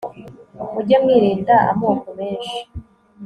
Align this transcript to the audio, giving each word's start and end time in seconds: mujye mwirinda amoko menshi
mujye 0.73 0.97
mwirinda 1.03 1.55
amoko 1.71 2.07
menshi 2.19 2.57